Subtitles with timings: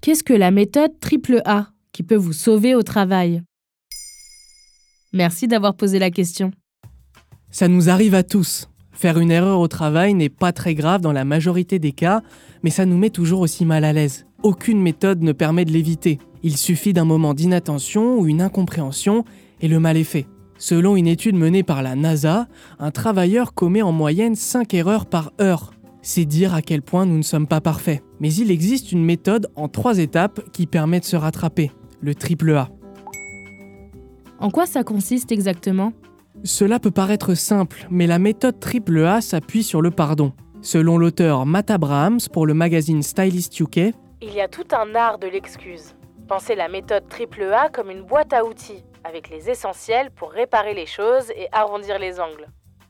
[0.00, 3.42] Qu'est-ce que la méthode triple A qui peut vous sauver au travail?
[5.12, 6.52] Merci d'avoir posé la question.
[7.50, 8.68] Ça nous arrive à tous.
[8.92, 12.22] Faire une erreur au travail n'est pas très grave dans la majorité des cas,
[12.62, 14.26] mais ça nous met toujours aussi mal à l'aise.
[14.44, 16.20] Aucune méthode ne permet de l'éviter.
[16.44, 19.24] Il suffit d'un moment d'inattention ou une incompréhension
[19.60, 20.26] et le mal est fait.
[20.58, 22.46] Selon une étude menée par la NASA,
[22.78, 25.72] un travailleur commet en moyenne 5 erreurs par heure.
[26.02, 28.02] C'est dire à quel point nous ne sommes pas parfaits.
[28.20, 32.54] Mais il existe une méthode en 3 étapes qui permet de se rattraper, le triple
[32.54, 32.68] A.
[34.38, 35.92] En quoi ça consiste exactement?
[36.44, 40.32] Cela peut paraître simple, mais la méthode triple A s'appuie sur le pardon.
[40.60, 45.18] Selon l'auteur Matt Abrahams pour le magazine Stylist UK, Il y a tout un art
[45.18, 45.94] de l'excuse.
[46.28, 50.74] Pensez la méthode triple A comme une boîte à outils, avec les essentiels pour réparer
[50.74, 52.48] les choses et arrondir les angles.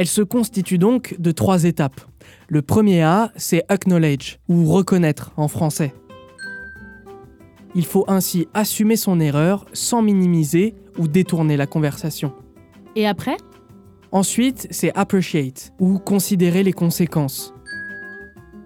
[0.00, 2.00] Elle se constitue donc de trois étapes.
[2.48, 5.92] Le premier A, c'est acknowledge, ou reconnaître en français.
[7.74, 12.32] Il faut ainsi assumer son erreur sans minimiser ou détourner la conversation.
[12.96, 13.36] Et après?
[14.10, 17.52] Ensuite, c'est appreciate, ou considérer les conséquences.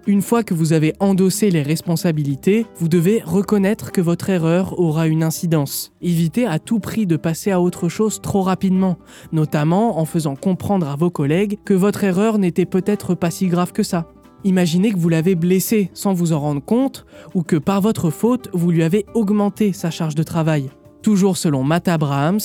[0.07, 5.07] Une fois que vous avez endossé les responsabilités, vous devez reconnaître que votre erreur aura
[5.07, 5.93] une incidence.
[5.99, 8.99] Évitez à tout prix de passer à autre chose trop rapidement,
[9.31, 13.71] notamment en faisant comprendre à vos collègues que votre erreur n'était peut-être pas si grave
[13.71, 14.07] que ça.
[14.43, 18.49] Imaginez que vous l'avez blessé sans vous en rendre compte, ou que par votre faute,
[18.53, 20.69] vous lui avez augmenté sa charge de travail.
[21.01, 22.39] Toujours selon Matt Abrahams,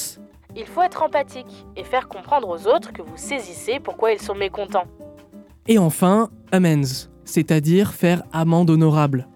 [0.56, 4.34] Il faut être empathique et faire comprendre aux autres que vous saisissez pourquoi ils sont
[4.34, 4.86] mécontents.
[5.68, 9.28] Et enfin, amends, c'est-à-dire faire amende honorable.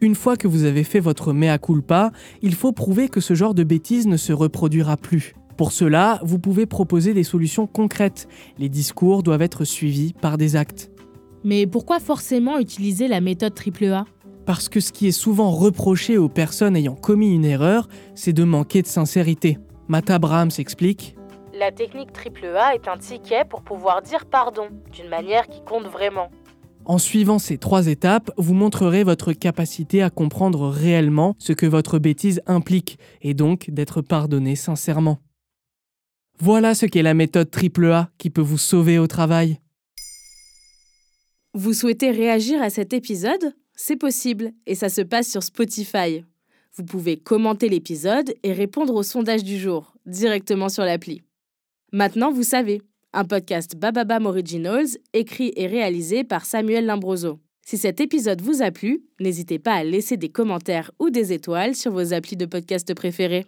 [0.00, 2.10] Une fois que vous avez fait votre mea culpa,
[2.42, 5.32] il faut prouver que ce genre de bêtises ne se reproduira plus.
[5.56, 8.26] Pour cela, vous pouvez proposer des solutions concrètes.
[8.58, 10.90] Les discours doivent être suivis par des actes.
[11.44, 14.04] Mais pourquoi forcément utiliser la méthode triple A?
[14.44, 18.42] Parce que ce qui est souvent reproché aux personnes ayant commis une erreur, c'est de
[18.42, 19.58] manquer de sincérité.
[19.86, 21.16] Matt Abraham s'explique
[21.56, 25.86] La technique triple A est un ticket pour pouvoir dire pardon d'une manière qui compte
[25.86, 26.28] vraiment.
[26.84, 31.98] En suivant ces trois étapes, vous montrerez votre capacité à comprendre réellement ce que votre
[31.98, 35.18] bêtise implique et donc d'être pardonné sincèrement.
[36.40, 39.60] Voilà ce qu'est la méthode AAA qui peut vous sauver au travail.
[41.54, 43.54] Vous souhaitez réagir à cet épisode?
[43.74, 46.24] C'est possible et ça se passe sur Spotify.
[46.74, 51.22] Vous pouvez commenter l'épisode et répondre au sondage du jour directement sur l'appli.
[51.92, 52.82] Maintenant, vous savez,
[53.12, 57.40] un podcast Bababam Originals écrit et réalisé par Samuel Limbroso.
[57.64, 61.74] Si cet épisode vous a plu, n'hésitez pas à laisser des commentaires ou des étoiles
[61.74, 63.46] sur vos applis de podcast préférés.